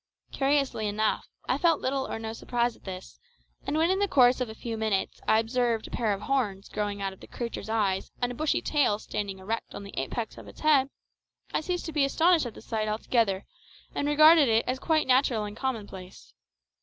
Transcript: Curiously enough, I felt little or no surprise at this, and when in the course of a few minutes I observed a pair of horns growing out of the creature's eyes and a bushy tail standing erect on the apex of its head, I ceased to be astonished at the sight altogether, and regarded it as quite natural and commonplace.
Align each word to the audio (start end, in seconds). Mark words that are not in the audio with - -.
Curiously 0.31 0.87
enough, 0.87 1.27
I 1.47 1.59
felt 1.59 1.79
little 1.79 2.07
or 2.11 2.17
no 2.17 2.33
surprise 2.33 2.75
at 2.75 2.85
this, 2.85 3.19
and 3.67 3.77
when 3.77 3.91
in 3.91 3.99
the 3.99 4.07
course 4.07 4.41
of 4.41 4.49
a 4.49 4.55
few 4.55 4.75
minutes 4.75 5.21
I 5.27 5.37
observed 5.37 5.85
a 5.85 5.91
pair 5.91 6.11
of 6.11 6.21
horns 6.21 6.69
growing 6.69 7.03
out 7.03 7.13
of 7.13 7.19
the 7.19 7.27
creature's 7.27 7.69
eyes 7.69 8.09
and 8.19 8.31
a 8.31 8.33
bushy 8.35 8.63
tail 8.63 8.97
standing 8.97 9.37
erect 9.37 9.75
on 9.75 9.83
the 9.83 9.93
apex 9.95 10.39
of 10.39 10.47
its 10.47 10.61
head, 10.61 10.89
I 11.53 11.61
ceased 11.61 11.85
to 11.85 11.91
be 11.93 12.03
astonished 12.03 12.47
at 12.47 12.55
the 12.55 12.63
sight 12.63 12.87
altogether, 12.87 13.45
and 13.93 14.07
regarded 14.07 14.49
it 14.49 14.65
as 14.67 14.79
quite 14.79 15.05
natural 15.05 15.43
and 15.43 15.55
commonplace. 15.55 16.33